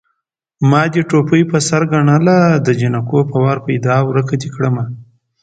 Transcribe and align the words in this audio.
ما 0.69 0.81
دې 0.93 1.01
ټوپۍ 1.09 1.41
په 1.51 1.57
سر 1.67 1.81
ګڼله 1.91 2.37
د 2.65 2.67
جنکو 2.79 3.19
په 3.31 3.37
وار 3.43 3.57
پيدا 3.67 3.95
ورکه 4.09 4.35
دې 4.41 4.49
کړمه 4.55 4.83